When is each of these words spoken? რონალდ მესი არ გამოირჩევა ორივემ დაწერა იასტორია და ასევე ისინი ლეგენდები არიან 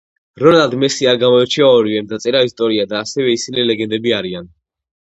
რონალდ 0.43 0.71
მესი 0.83 1.09
არ 1.11 1.19
გამოირჩევა 1.25 1.75
ორივემ 1.83 2.09
დაწერა 2.15 2.43
იასტორია 2.49 2.89
და 2.95 3.01
ასევე 3.07 3.39
ისინი 3.39 3.71
ლეგენდები 3.71 4.21
არიან 4.23 4.53